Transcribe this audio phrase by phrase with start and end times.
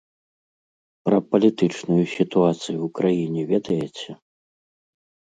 [1.09, 4.11] Пра палітычную сітуацыю ў краіне ведаеце?